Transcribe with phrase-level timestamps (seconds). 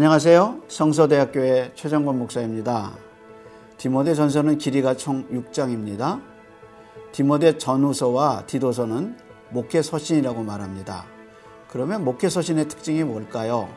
[0.00, 0.62] 안녕하세요.
[0.66, 2.96] 성서대학교의 최정권 목사입니다.
[3.76, 6.22] 디모데 전서는 길이가 총 6장입니다.
[7.12, 9.18] 디모데 전후서와 디도서는
[9.50, 11.04] 목회 서신이라고 말합니다.
[11.68, 13.68] 그러면 목회 서신의 특징이 뭘까요?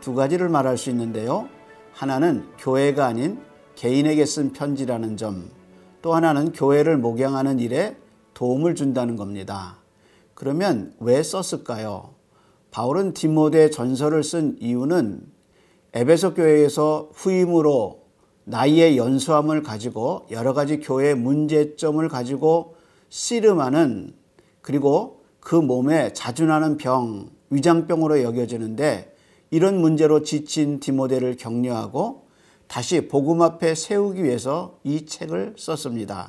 [0.00, 1.48] 두 가지를 말할 수 있는데요.
[1.92, 3.40] 하나는 교회가 아닌
[3.74, 5.50] 개인에게 쓴 편지라는 점,
[6.02, 7.96] 또 하나는 교회를 목양하는 일에
[8.34, 9.78] 도움을 준다는 겁니다.
[10.34, 12.14] 그러면 왜 썼을까요?
[12.70, 15.33] 바울은 디모데 전서를 쓴 이유는
[15.96, 18.02] 에베소 교회에서 후임으로
[18.46, 22.74] 나이의 연수함을 가지고 여러 가지 교회의 문제점을 가지고
[23.10, 24.12] 씨름하는
[24.60, 29.14] 그리고 그 몸에 자주 나는 병, 위장병으로 여겨지는데
[29.50, 32.26] 이런 문제로 지친 디모데를 격려하고
[32.66, 36.28] 다시 복음 앞에 세우기 위해서 이 책을 썼습니다.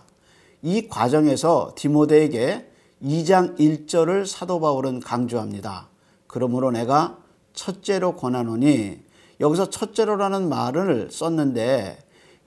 [0.62, 2.70] 이 과정에서 디모데에게
[3.02, 5.90] 2장 1절을 사도 바울은 강조합니다.
[6.28, 7.18] 그러므로 내가
[7.54, 9.05] 첫째로 권하노니
[9.40, 11.98] 여기서 첫째로라는 말을 썼는데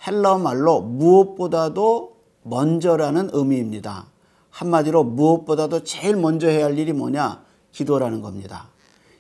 [0.07, 4.07] 헬라어 말로 무엇보다도 먼저라는 의미입니다.
[4.51, 7.45] 한마디로 무엇보다도 제일 먼저 해야 할 일이 뭐냐?
[7.73, 8.69] 기도라는 겁니다.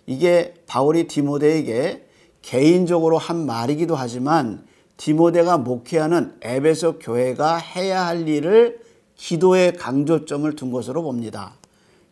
[0.07, 2.07] 이게 바울이 디모데에게
[2.43, 8.81] 개인적으로 한 말이기도 하지만 디모데가 목회하는 에베소 교회가 해야 할 일을
[9.17, 11.55] 기도에 강조점을 둔 것으로 봅니다.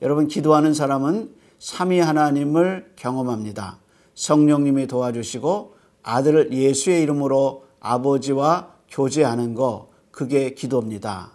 [0.02, 3.78] 여러분 기도하는 사람은 삼위 하나님을 경험합니다.
[4.16, 11.32] 성령님이 도와주시고 아들을 예수의 이름으로 아버지와 교제하는 거 그게 기도입니다.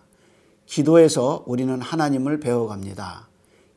[0.66, 3.28] 기도에서 우리는 하나님을 배워갑니다.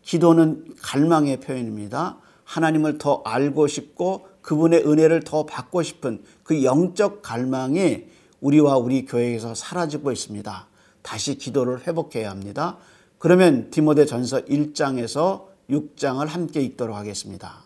[0.02, 2.18] 기도는 갈망의 표현입니다.
[2.44, 8.04] 하나님을 더 알고 싶고 그분의 은혜를 더 받고 싶은 그 영적 갈망이
[8.40, 10.66] 우리와 우리 교회에서 사라지고 있습니다.
[11.02, 12.76] 다시 기도를 회복해야 합니다.
[13.18, 17.64] 그러면 디모데 전서 1장에서 6장을 함께 읽도록 하겠습니다.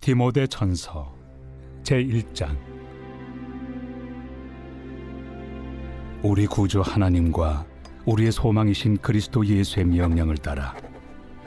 [0.00, 1.14] 디모데 전서
[1.82, 2.56] 제1장
[6.22, 7.66] 우리 구주 하나님과
[8.06, 10.74] 우리의 소망이신 그리스도 예수의 명령을 따라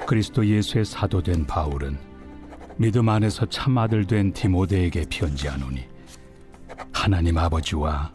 [0.06, 1.98] 그리스도 예수의 사도된 바울은
[2.78, 5.86] 믿음 안에서 참 아들 된 디모데에게 편지하노니
[6.92, 8.14] 하나님 아버지와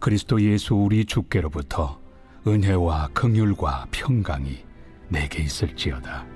[0.00, 2.00] 그리스도 예수 우리 주께로부터
[2.44, 4.64] 은혜와 긍휼과 평강이
[5.08, 6.35] 내게 있을지어다.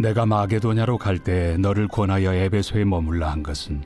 [0.00, 3.82] 내가 마게도냐로 갈 때 너를 권하여 에베소에 머물라 한 것은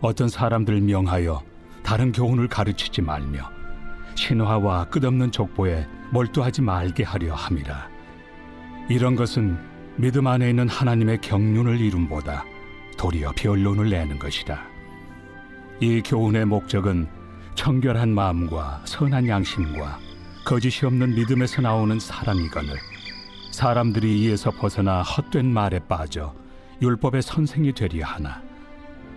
[0.00, 1.42] 어떤 사람들을 명하여
[1.82, 3.50] 다른 교훈을 가르치지 말며
[4.14, 7.88] 신화와 끝없는 족보에 몰두하지 말게 하려 함이라.
[8.88, 9.58] 이런 것은
[9.96, 12.44] 믿음 안에 있는 하나님의 경륜을 이룸보다
[12.96, 14.62] 도리어 변론을 내는 것이다.
[15.80, 17.08] 이 교훈의 목적은
[17.54, 19.98] 청결한 마음과 선한 양심과
[20.44, 22.74] 거짓이 없는 믿음에서 나오는 사랑이거늘
[23.58, 26.32] 사람들이 이에서 벗어나 헛된 말에 빠져
[26.80, 28.40] 율법의 선생이 되려 하나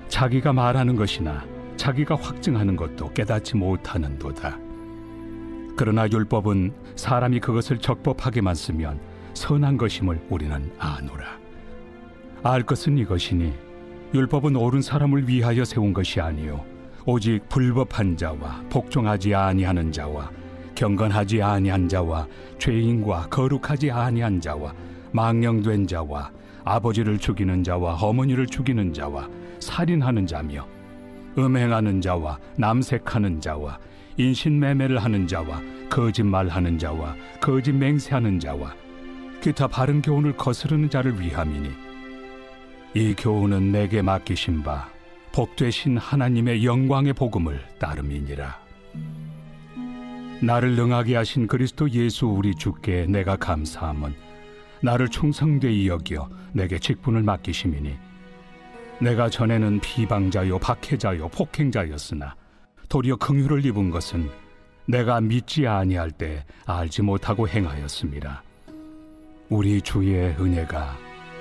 [0.08, 1.46] 자기가 말하는 것이나
[1.78, 4.58] 자기가 확증하는 것도 깨닫지 못하는도다.
[5.78, 9.00] 그러나 율법은 사람이 그것을 적법하게만 쓰면
[9.36, 11.38] 선한 것임을 우리는 아노라.
[12.42, 13.54] 알 것은 이것이니
[14.16, 16.66] 율법은 옳은 사람을 위하여 세운 것이 아니요
[17.06, 20.32] 오직 불법한 자와 복종하지 아니하는 자와
[20.82, 22.28] 경건하지 아니한 자와
[22.58, 24.74] 죄인과 거룩하지 아니한 자와
[25.12, 26.32] 망령된 자와
[26.64, 30.68] 아버지를 죽이는 자와 어머니를 죽이는 자와 살인하는 자며
[31.38, 33.78] 음행하는 자와 남색하는 자와
[34.18, 38.74] 인신매매를 하는 자와 거짓말하는 자와 거짓 맹세하는 자와
[39.40, 41.70] 기타 바른 교훈을 거스르는 자를 위함이니
[42.96, 44.90] 이 교훈은 내게 맡기신 바
[45.32, 48.60] 복되신 하나님의 영광의 복음을 따름이니라.
[50.42, 54.14] 나를 능하게 하신 그리스도 예수 우리 주께 내가 감사함은
[54.82, 57.96] 나를 충성되이 여겨 내게 직분을 맡기심이니
[59.00, 62.36] 내가 전에는 비방자요 박해자요 폭행자였으나
[62.90, 64.30] 도리어 긍휼을 입은 것은
[64.88, 68.44] 내가 믿지 아니할 때 알지 못하고 행하였습니다.
[69.50, 70.98] 우리 주의 은혜가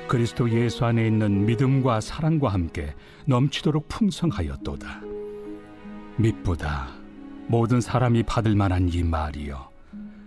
[0.09, 2.95] 그리스도 예수 안에 있는 믿음과 사랑과 함께
[3.27, 5.01] 넘치도록 풍성하였도다.
[6.17, 7.00] 믿보다
[7.51, 9.71] 모든 사람이 받을 만한 이 말이여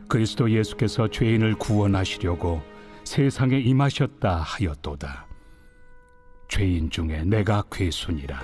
[0.09, 2.61] 그리스도 예수께서 죄인을 구원하시려고
[3.05, 5.25] 세상에 임하셨다 하였도다.
[6.49, 8.41] 죄인 중에 내가 괴순이라.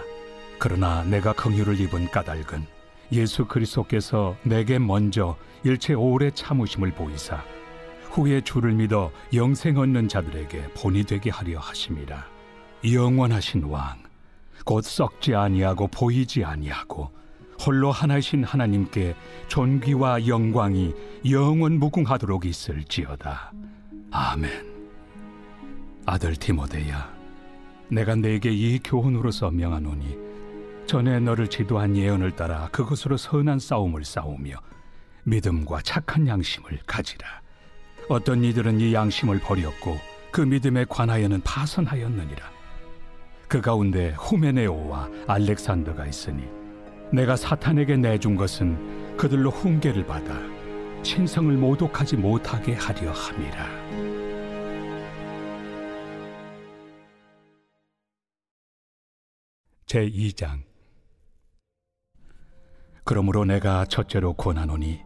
[0.59, 2.65] 그러나 내가 긍휼을 입은 까닭은
[3.11, 5.35] 예수 그리스도께서 내게 먼저
[5.65, 7.43] 일체 오래 참으심을 보이사
[8.11, 12.25] 후에 주를 믿어 영생 얻는 자들에게 본이 되게 하려 하심이라.
[12.89, 14.01] 영원하신 왕,
[14.63, 17.18] 곧 썩지 아니하고 보이지 아니하고
[17.59, 19.15] 홀로 하나신 하나님께
[19.49, 20.93] 존귀와 영광이
[21.29, 23.51] 영원 무궁하도록 있을지어다.
[24.11, 24.49] 아멘.
[26.05, 27.13] 아들 디모데야,
[27.89, 30.17] 내가 내게 이 교훈으로서 명하노니
[30.87, 34.55] 전에 너를 지도한 예언을 따라 그것으로 선한 싸움을 싸우며
[35.25, 37.27] 믿음과 착한 양심을 가지라.
[38.07, 39.97] 어떤 이들은 이 양심을 버렸고
[40.31, 42.43] 그 믿음에 관하여는 파선하였느니라.
[43.47, 46.58] 그 가운데 후메네오와 알렉산더가 있으니
[47.11, 50.39] 내가 사탄에게 내준 것은 그들로 훈계를 받아
[51.01, 53.89] 신성을 모독하지 못하게 하려 함이라.
[59.85, 60.61] 제 2장
[63.03, 65.01] 그러므로 내가 첫째로 권하노니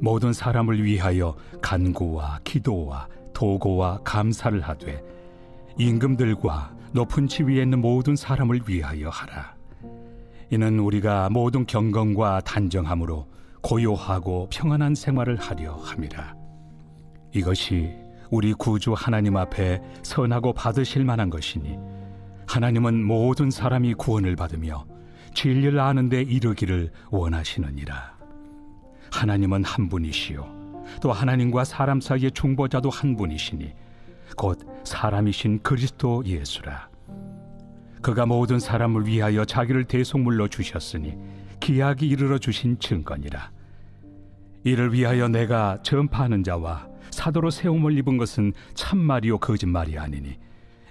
[0.00, 5.02] 모든 사람을 위하여 간구와 기도와 도고와 감사를 하되
[5.76, 9.61] 임금들과 높은 지위에 있는 모든 사람을 위하여 하라.
[10.52, 13.26] 이는 우리가 모든 경건과 단정함으로
[13.62, 16.34] 고요하고 평안한 생활을 하려 함이라.
[17.34, 17.90] 이것이
[18.30, 21.78] 우리 구주 하나님 앞에 선하고 받으실 만한 것이니
[22.46, 24.84] 하나님은 모든 사람이 구원을 받으며
[25.32, 28.18] 진리를 아는데 이르기를 원하시느니라.
[29.10, 33.72] 하나님은 한 분이시요 또 하나님과 사람 사이의 중보자도 한 분이시니
[34.36, 36.91] 곧 사람이신 그리스도 예수라.
[38.02, 41.14] 그가 모든 사람을 위하여 자기를 대속물로 주셨으니
[41.60, 43.52] 기약이 이르러 주신 증거니라.
[44.64, 50.36] 이를 위하여 내가 전파하는 자와 사도로 세움을 입은 것은 참말이요 거짓말이 아니니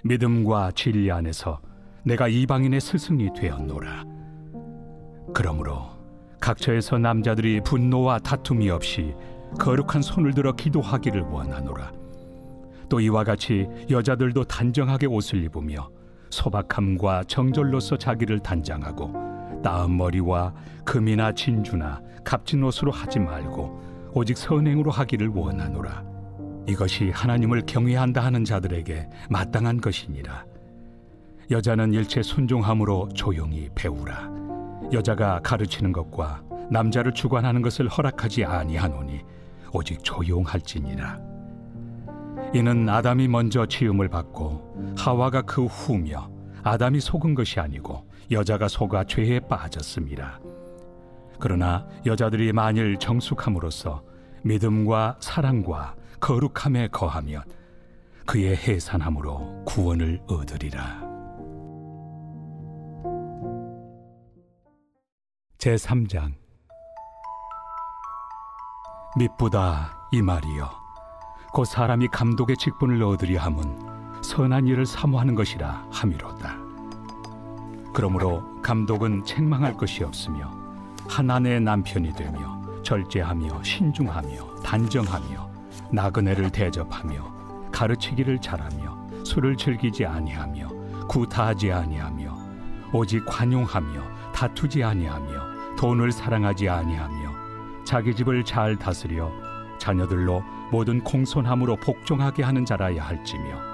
[0.04, 1.60] 믿음과 진리 안에서
[2.02, 4.04] 내가 이방인의 스승이 되었노라.
[5.34, 5.90] 그러므로
[6.40, 9.14] 각처에서 남자들이 분노와 다툼이 없이
[9.58, 11.92] 거룩한 손을 들어 기도하기를 원하노라.
[12.88, 15.88] 또 이와 같이 여자들도 단정하게 옷을 입으며
[16.32, 20.52] 소박함과 정절로서 자기를 단장하고 나은 머리와
[20.84, 26.04] 금이나 진주나 값진 옷으로 하지 말고 오직 선행으로 하기를 원하노라.
[26.68, 30.44] 이것이 하나님을 경외한다 하는 자들에게 마땅한 것이니라.
[31.50, 34.30] 여자는 일체 순종함으로 조용히 배우라.
[34.92, 39.20] 여자가 가르치는 것과 남자를 주관하는 것을 허락하지 아니하노니
[39.72, 41.31] 오직 조용할지니라.
[42.54, 46.30] 이는 아담이 먼저 지음을 받고 하와가 그 후며
[46.62, 50.38] 아담이 속은 것이 아니고 여자가 속아 죄에 빠졌습니다.
[51.40, 54.02] 그러나 여자들이 만일 정숙함으로써
[54.44, 57.42] 믿음과 사랑과 거룩함에 거하면
[58.26, 61.10] 그의 해산함으로 구원을 얻으리라.
[65.58, 66.34] 제 3장
[69.16, 70.81] 미쁘다 이 말이여
[71.52, 73.62] 곧 사람이 감독의 직분을 얻으려 함은
[74.22, 76.56] 선한 일을 사모하는 것이라 함이로다.
[77.92, 80.50] 그러므로 감독은 책망할 것이 없으며
[81.10, 85.50] 하나의 남편이 되며 절제하며 신중하며 단정하며
[85.92, 90.68] 나그네를 대접하며 가르치기를 잘하며 술을 즐기지 아니하며
[91.06, 92.34] 구타하지 아니하며
[92.94, 99.30] 오직 관용하며 다투지 아니하며 돈을 사랑하지 아니하며 자기 집을 잘 다스려
[99.82, 103.72] 자녀들로 모든 공손함으로 복종하게 하는 자라야 할지며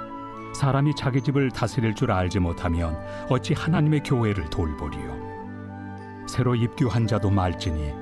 [0.54, 2.96] 사람이 자기 집을 다스릴 줄 알지 못하면
[3.28, 7.92] 어찌 하나님의 교회를 돌보리요 새로 입교한 자도 말지니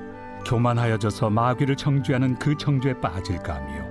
[0.45, 3.85] 교만하여져서 마귀를 정죄하는 그 정죄에 빠질까 하며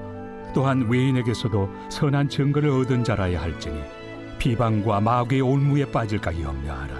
[0.54, 3.78] 또한 외인에게서도 선한 증거를 얻은 자라야 할지니
[4.38, 6.94] 비방과 마귀의 올무에 빠질까 염려하라.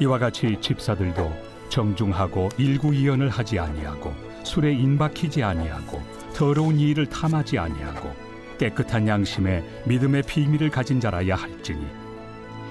[0.00, 1.32] 이와 같이 집사들도
[1.70, 6.02] 정중하고 일구이연을 하지 아니하고 술에 인박히지 아니하고
[6.34, 8.12] 더러운 일을 탐하지 아니하고
[8.58, 11.84] 깨끗한 양심에 믿음의 비밀을 가진 자라야 할지니.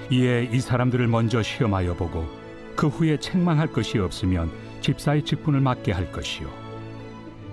[0.10, 2.26] 이에 이 사람들을 먼저 시험하여 보고
[2.76, 4.52] 그 후에 책망할 것이 없으면
[4.82, 6.50] 집사의 직분을 맡게 할 것이요.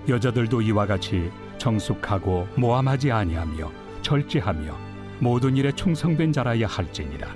[0.07, 3.71] 여자들도 이와 같이 정숙하고 모함하지 아니하며
[4.01, 4.77] 절제하며
[5.19, 7.27] 모든 일에 충성된 자라야 할지니라.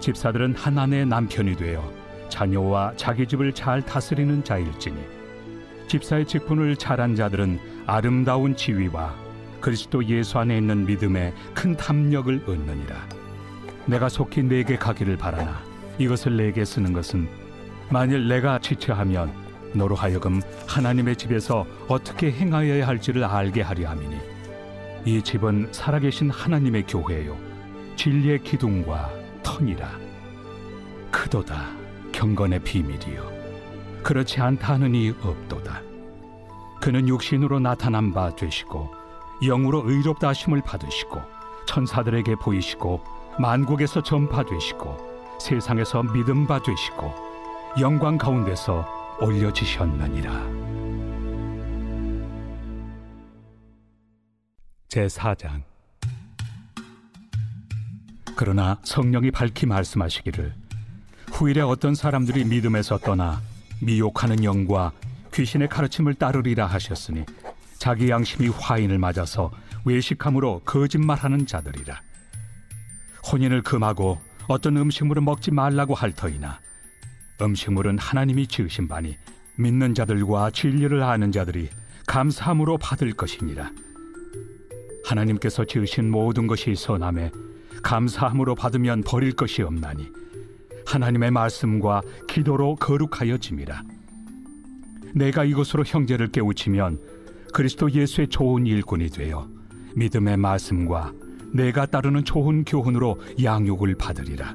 [0.00, 1.90] 집사들은 하나님의 남편이 되어
[2.28, 5.21] 자녀와 자기 집을 잘 다스리는 자일지니
[5.92, 9.14] 집사의 직분을 잘한 자들은 아름다운 지위와
[9.60, 12.96] 그리스도 예수 안에 있는 믿음에 큰 탐력을 얻느니라.
[13.84, 15.62] 내가 속히 내게 가기를 바라나
[15.98, 17.28] 이것을 내게 쓰는 것은
[17.90, 19.34] 만일 내가 지체하면
[19.74, 24.16] 너로 하여금 하나님의 집에서 어떻게 행하여야 할지를 알게 하려 함이니.
[25.04, 27.36] 이 집은 살아계신 하나님의 교회요
[27.96, 29.10] 진리의 기둥과
[29.42, 29.90] 터니라.
[31.10, 31.68] 크도다
[32.12, 33.41] 경건의 비밀이요
[34.02, 35.80] 그렇지 않다 하느니 없도다
[36.80, 38.92] 그는 육신으로 나타난 바 되시고
[39.42, 41.20] 영으로 의롭다 하심을 받으시고
[41.66, 43.00] 천사들에게 보이시고
[43.38, 47.12] 만국에서 전파되시고 세상에서 믿음 바 되시고
[47.80, 48.86] 영광 가운데서
[49.20, 50.32] 올려지셨느니라.
[54.88, 55.62] 제 4장
[58.36, 60.54] 그러나 성령이 밝히 말씀하시기를
[61.32, 63.40] 후일에 어떤 사람들이 믿음에서 떠나
[63.82, 64.92] 미혹하는 영과
[65.34, 67.24] 귀신의 가르침을 따르리라 하셨으니
[67.78, 69.50] 자기 양심이 화인을 맞아서
[69.84, 72.00] 외식함으로 거짓말하는 자들이라.
[73.30, 76.60] 혼인을 금하고 어떤 음식물을 먹지 말라고 할 터이나
[77.40, 79.16] 음식물은 하나님이 지으신 바니
[79.56, 81.68] 믿는 자들과 진리를 아는 자들이
[82.06, 83.70] 감사함으로 받을 것이니라.
[85.04, 87.32] 하나님께서 지으신 모든 것이 선함에
[87.82, 90.21] 감사함으로 받으면 버릴 것이 없나니
[90.86, 93.82] 하나님의 말씀과 기도로 거룩하여 짐이라.
[95.14, 96.98] 내가 이것으로 형제를 깨우치면
[97.52, 99.46] 그리스도 예수의 좋은 일꾼이 되어
[99.94, 101.12] 믿음의 말씀과
[101.52, 104.54] 내가 따르는 좋은 교훈으로 양육을 받으리라.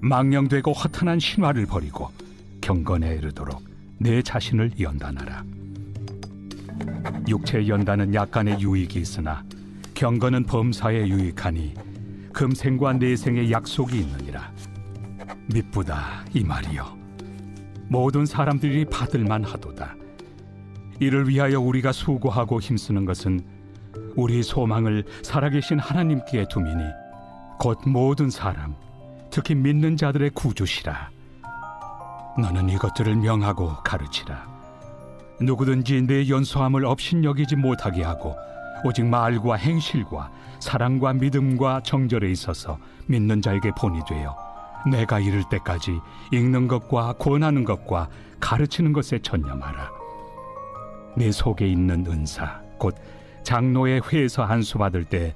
[0.00, 2.08] 망령되고 허탄한 신화를 버리고
[2.60, 3.62] 경건에 이르도록
[3.98, 5.44] 내 자신을 연단하라.
[7.28, 9.42] 육체의 연단은 약간의 유익이 있으나
[9.94, 11.74] 경건은 범사에 유익하니
[12.32, 14.52] 금생과 내생의 약속이 있느니라
[15.46, 16.96] 미쁘다 이 말이여.
[17.88, 19.94] 모든 사람들이 받을만 하도다.
[21.00, 23.44] 이를 위하여 우리가 수고하고 힘쓰는 것은
[24.16, 26.82] 우리 소망을 살아계신 하나님께 두미니
[27.58, 28.74] 곧 모든 사람
[29.30, 31.10] 특히 믿는 자들의 구주시라.
[32.40, 34.54] 너는 이것들을 명하고 가르치라.
[35.40, 38.36] 누구든지 내 연소함을 업신여기지 못하게 하고
[38.84, 44.43] 오직 말과 행실과 사랑과 믿음과 정절에 있어서 믿는 자에게 본이 되어
[44.90, 46.00] 내가 이를 때까지
[46.32, 48.08] 읽는 것과 권하는 것과
[48.40, 49.90] 가르치는 것에 전념하라.
[51.16, 52.94] 내 속에 있는 은사, 곧
[53.44, 55.34] 장로의 회에서 안수 받을 때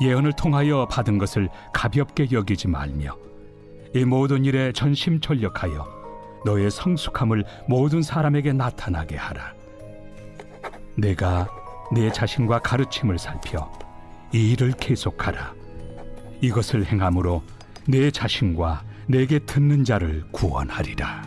[0.00, 3.16] 예언을 통하여 받은 것을 가볍게 여기지 말며
[3.94, 5.98] 이 모든 일에 전심전력하여
[6.44, 9.54] 너의 성숙함을 모든 사람에게 나타나게 하라.
[10.96, 11.48] 내가
[11.92, 13.70] 내 자신과 가르침을 살펴
[14.32, 15.54] 이 일을 계속하라.
[16.40, 17.42] 이것을 행함으로
[17.90, 21.22] 내 자신과 내게 듣는 자를 구원하리라.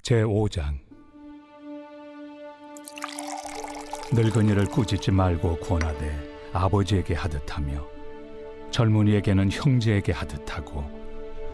[0.00, 0.78] 제 5장
[4.14, 7.86] 늙은이를 꾸짖지 말고 권하되 아버지에게 하듯하며
[8.70, 10.82] 젊은이에게는 형제에게 하듯하고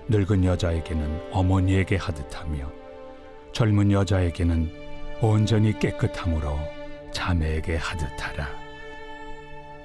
[0.08, 2.70] 늙은 여자에게는 어머니에게 하듯하며
[3.52, 4.70] 젊은 여자에게는
[5.20, 6.56] 온전히 깨끗함으로
[7.10, 8.65] 자매에게 하듯하라.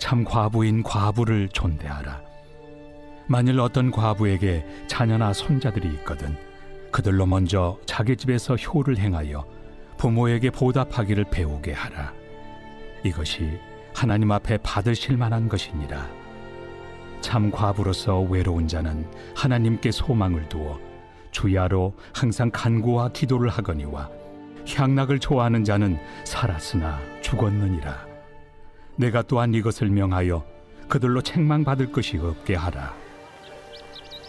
[0.01, 2.21] 참 과부인 과부를 존대하라.
[3.27, 6.35] 만일 어떤 과부에게 자녀나 손자들이 있거든
[6.91, 9.45] 그들로 먼저 자기 집에서 효를 행하여
[9.99, 12.13] 부모에게 보답하기를 배우게 하라.
[13.05, 13.59] 이것이
[13.93, 16.09] 하나님 앞에 받으실 만한 것이니라.
[17.21, 20.79] 참 과부로서 외로운 자는 하나님께 소망을 두어
[21.29, 24.09] 주야로 항상 간구와 기도를 하거니와
[24.67, 28.10] 향락을 좋아하는 자는 살았으나 죽었느니라.
[28.95, 30.45] 내가 또한 이것을 명하여
[30.87, 32.93] 그들로 책망받을 것이 없게 하라.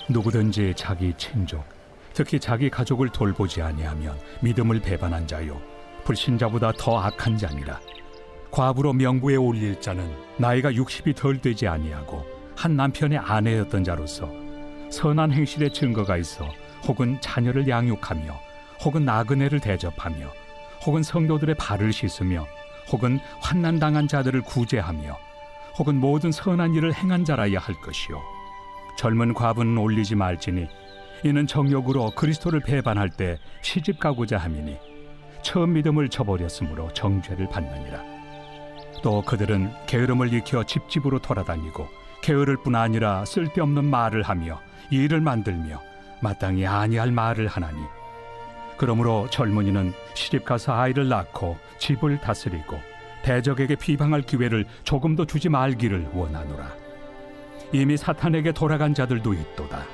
[0.09, 1.65] 누구든지 자기 친족,
[2.13, 5.61] 특히 자기 가족을 돌보지 아니하면 믿음을 배반한 자요
[6.05, 7.81] 불신자보다 더 악한 자니라.
[8.51, 14.31] 과부로 명부에 올릴 자는 나이가 60이 덜 되지 아니하고 한 남편의 아내였던 자로서
[14.91, 16.47] 선한 행실의 증거가 있어
[16.87, 18.39] 혹은 자녀를 양육하며
[18.85, 20.27] 혹은 나그네를 대접하며
[20.85, 22.47] 혹은 성도들의 발을 씻으며
[22.91, 25.17] 혹은 환난 당한 자들을 구제하며
[25.79, 28.21] 혹은 모든 선한 일을 행한 자라야 할 것이요.
[28.97, 30.69] 젊은 과부는 올리지 말지니
[31.25, 34.79] 이는 정욕으로 그리스도를 배반할 때 시집 가고자 함이니
[35.43, 38.03] 처음 믿음을 저버렸으므로 정죄를 받느니라.
[39.03, 41.89] 또 그들은 게으름을 익혀 집집으로 돌아다니고
[42.23, 44.61] 게으를 뿐 아니라 쓸데없는 말을 하며
[44.91, 45.81] 일을 만들며
[46.21, 47.79] 마땅히 아니할 말을 하나니
[48.83, 52.81] 그러므로 젊은이는 시집 가서 아이를 낳고 집을 다스리고
[53.23, 56.75] 대적에게 비방할 기회를 조금도 주지 말기를 원하노라.
[57.73, 59.85] 이미 사탄에게 돌아간 자들도 있도다.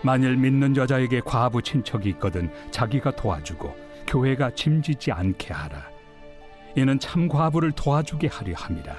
[0.00, 3.76] 만일 믿는 여자에게 과부 친척이 있거든 자기가 도와주고
[4.06, 5.82] 교회가 짐지지 않게 하라.
[6.76, 8.96] 이는 참 과부를 도와주게 하려 함이라.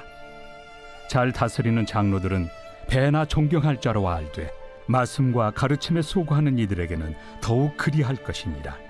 [1.10, 2.48] 잘 다스리는 장로들은
[2.88, 4.52] 배나 존경할 자로 알되
[4.86, 8.85] 말씀과 가르침에 수고하는 이들에게는 더욱 그리할 것이니라.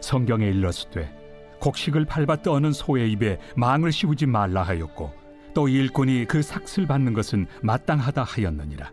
[0.00, 1.12] 성경에 일렀으되
[1.60, 5.12] 곡식을 밟아 떠는 소의 입에 망을 씌우지 말라 하였고
[5.54, 8.92] 또 일꾼이 그 삭슬 받는 것은 마땅하다 하였느니라.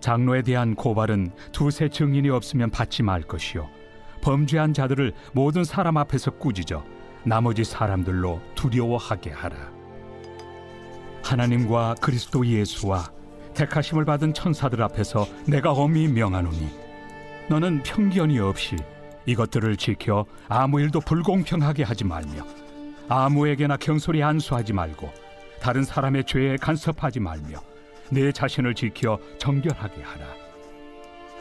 [0.00, 3.68] 장로에 대한 고발은 두세 증인이 없으면 받지 말 것이요
[4.22, 6.84] 범죄한 자들을 모든 사람 앞에서 꾸짖어
[7.24, 9.56] 나머지 사람들로 두려워하게 하라.
[11.22, 13.10] 하나님과 그리스도 예수와
[13.54, 16.68] 택하심을 받은 천사들 앞에서 내가 엄히 명하노니
[17.48, 18.76] 너는 편견이 없이
[19.26, 22.44] 이것들을 지켜 아무 일도 불공평하게 하지 말며
[23.08, 25.12] 아무에게나 경솔히 안수하지 말고
[25.60, 27.58] 다른 사람의 죄에 간섭하지 말며
[28.10, 30.26] 내 자신을 지켜 정결하게 하라.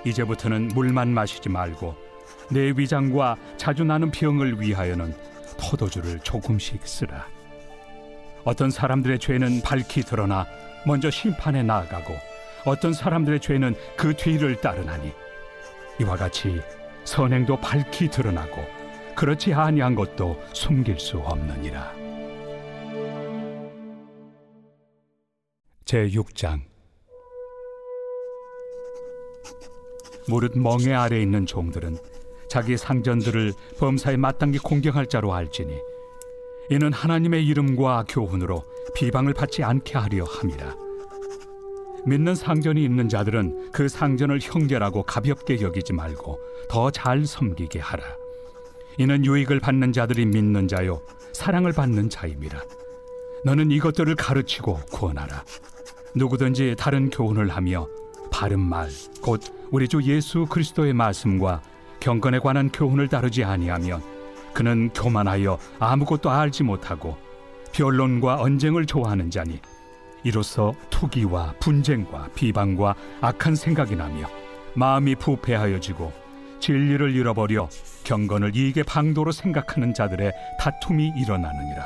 [0.05, 1.95] 이제부터는 물만 마시지 말고
[2.49, 5.13] 내 위장과 자주 나는 병을 위하여는
[5.59, 7.27] 포도주를 조금씩 쓰라.
[8.43, 10.45] 어떤 사람들의 죄는 밝히 드러나
[10.85, 12.13] 먼저 심판에 나아가고
[12.65, 15.11] 어떤 사람들의 죄는 그 뒤를 따르나니
[15.99, 16.61] 이와 같이
[17.05, 18.63] 선행도 밝히 드러나고
[19.15, 21.93] 그렇지 아니한 것도 숨길 수 없느니라.
[25.85, 26.61] 제 6장
[30.27, 31.97] 무릇 멍에 아래 있는 종들은
[32.49, 35.77] 자기 상전들을 범사에 마땅히 공경할 자로 알지니
[36.69, 38.63] 이는 하나님의 이름과 교훈으로
[38.95, 40.82] 비방을 받지 않게 하려 함이라
[42.05, 48.03] 믿는 상전이 있는 자들은 그 상전을 형제라고 가볍게 여기지 말고 더 잘 섬기게 하라.
[48.97, 52.61] 이는 유익을 받는 자들이 믿는 자요 사랑을 받는 자임이라.
[53.45, 55.43] 너는 이것들을 가르치고 구원하라.
[56.15, 57.87] 누구든지 다른 교훈을 하며
[58.31, 58.89] 바른 말
[59.21, 59.41] 곧
[59.71, 61.61] 우리 주 예수 그리스도의 말씀과
[61.99, 64.01] 경건에 관한 교훈을 따르지 아니하면
[64.53, 67.17] 그는 교만하여 아무것도 알지 못하고
[67.71, 69.59] 변론과 언쟁을 좋아하는 자니
[70.23, 74.27] 이로써 투기와 분쟁과 비방과 악한 생각이 나며
[74.75, 76.11] 마음이 부패하여지고
[76.59, 77.67] 진리를 잃어버려
[78.05, 81.85] 경건을 이익의 방도로 생각하는 자들의 다툼이 일어나느니라.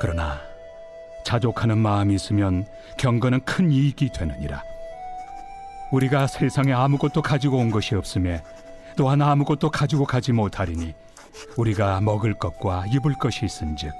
[0.00, 0.40] 그러나
[1.24, 2.66] 자족하는 마음이 있으면
[2.98, 4.62] 경건은 큰 이익이 되느니라.
[5.92, 8.42] 우리가 세상에 아무것도 가지고 온 것이 없음에
[8.96, 10.94] 또한 아무것도 가지고 가지 못하리니
[11.56, 13.92] 우리가 먹을 것과 입을 것이 있은즉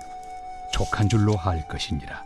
[0.73, 2.26] 족한 줄로 할 것이니라.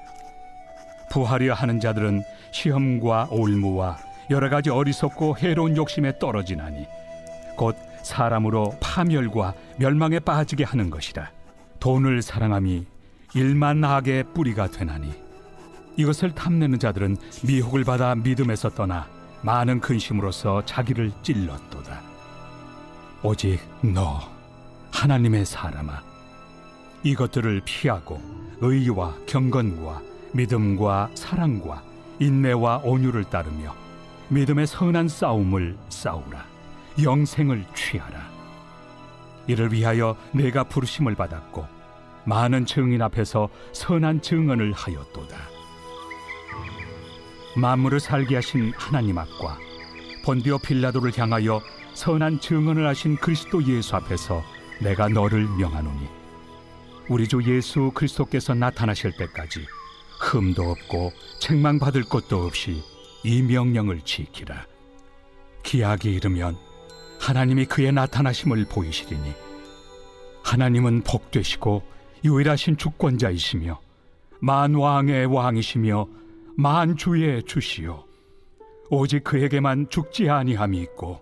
[1.10, 3.98] 부하려 하는 자들은 시험과 올무와
[4.30, 6.86] 여러 가지 어리석고 해로운 욕심에 떨어지나니
[7.56, 11.30] 곧 사람으로 파멸과 멸망에 빠지게 하는 것이라.
[11.80, 12.86] 돈을 사랑함이
[13.34, 15.12] 일만 악의 뿌리가 되나니
[15.96, 19.08] 이것을 탐내는 자들은 미혹을 받아 믿음에서 떠나
[19.42, 22.00] 많은 근심으로써 자기를 찔렀도다.
[23.22, 24.20] 오직 너
[24.92, 26.02] 하나님의 사람아
[27.02, 28.20] 이것들을 피하고
[28.60, 31.82] 의와 경건과 믿음과 사랑과
[32.18, 33.74] 인내와 온유를 따르며
[34.28, 36.44] 믿음의 선한 싸움을 싸우라.
[37.02, 38.28] 영생을 취하라.
[39.46, 41.66] 이를 위하여 내가 부르심을 받았고
[42.24, 45.36] 많은 증인 앞에서 선한 증언을 하였도다.
[47.56, 49.58] 만물을 살게 하신 하나님 앞과
[50.24, 51.60] 본디오 빌라도를 향하여
[51.94, 54.42] 선한 증언을 하신 그리스도 예수 앞에서
[54.80, 56.06] 내가 너를 명하노니
[57.08, 59.66] 우리 주 예수 그리스도께서 나타나실 때까지
[60.20, 62.82] 흠도 없고 책망받을 것도 없이
[63.24, 64.66] 이 명령을 지키라.
[65.62, 66.56] 기약이 이르면
[67.18, 69.32] 하나님이 그의 나타나심을 보이시리니
[70.44, 71.82] 하나님은 복되시고
[72.24, 73.80] 유일하신 주권자이시며
[74.40, 76.06] 만 왕의 왕이시며
[76.56, 78.04] 만 주의 주시요.
[78.90, 81.20] 오직 그에게만 죽지 아니함이 있고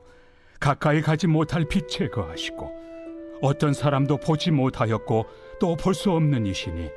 [0.61, 2.73] 가까이 가지 못할 빛에 거하시고
[3.43, 5.27] 어떤 사람도 보지 못하였고
[5.61, 6.89] 또 볼 수 없는 이시니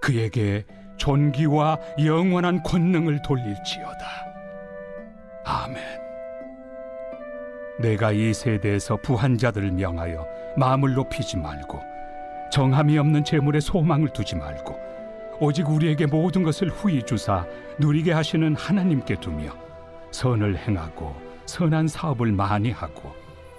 [0.00, 0.64] 그에게
[0.98, 4.06] 존귀와 영원한 권능을 돌릴지어다.
[5.44, 5.76] 아멘.
[7.80, 11.80] 내가 이 세대에서 부한 자들을 명하여 마음을 높이지 말고
[12.50, 14.76] 정함이 없는 재물에 소망을 두지 말고
[15.40, 17.46] 오직 우리에게 모든 것을 후히 주사
[17.78, 19.52] 누리게 하시는 하나님께 두며
[20.10, 21.14] 선을 행하고
[21.46, 23.14] 선한 사업을 많이 하고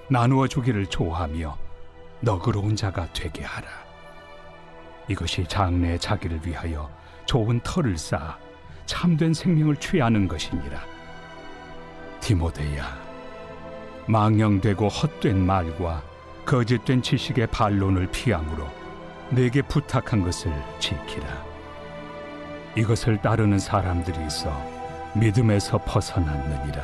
[0.10, 1.58] 나누어 주기를 좋아하며
[2.20, 3.68] 너그러운 자가 되게 하라.
[5.08, 6.90] 이것이 장래 자기를 위하여
[7.30, 8.40] 좋은 터를 쌓아
[8.88, 10.82] 참된 생명을 취하는 것이니라.
[12.22, 12.98] 디모데야,
[14.08, 16.02] 망령되고 헛된 말과
[16.44, 18.68] 거짓된 지식의 반론을 피함으로
[19.30, 21.46] 내게 부탁한 것을 지키라.
[22.76, 24.52] 이것을 따르는 사람들이 있어
[25.14, 26.84] 믿음에서 벗어났느니라.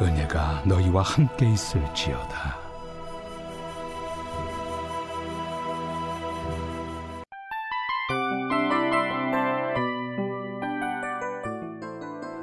[0.00, 2.67] 은혜가 너희와 함께 있을지어다.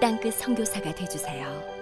[0.00, 1.77] 땅끝 선교사가 되주세요